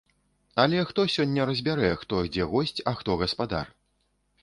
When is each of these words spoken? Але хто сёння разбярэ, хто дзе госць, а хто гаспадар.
Але 0.63 0.79
хто 0.91 1.05
сёння 1.17 1.47
разбярэ, 1.51 1.93
хто 2.01 2.25
дзе 2.33 2.51
госць, 2.57 2.77
а 2.93 2.99
хто 3.03 3.21
гаспадар. 3.25 3.67